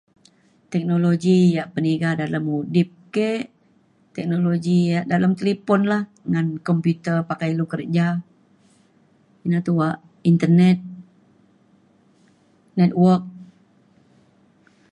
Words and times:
teknologi 0.73 1.37
yak 1.55 1.67
peniga 1.73 2.09
dalem 2.21 2.43
mudip 2.49 2.89
ke 3.15 3.31
teknologi 4.15 4.77
yak 4.91 5.05
dalem 5.11 5.31
talipon 5.39 5.81
lah 5.91 6.03
ngan 6.31 6.47
komputer 6.67 7.15
pakai 7.29 7.47
ilu 7.53 7.65
kerja. 7.73 8.05
na 9.51 9.57
tuak 9.67 9.95
internet 10.31 10.77
network. 12.79 13.23